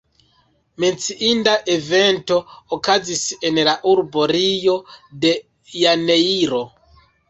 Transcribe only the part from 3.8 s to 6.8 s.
urbo Rio de janeiro.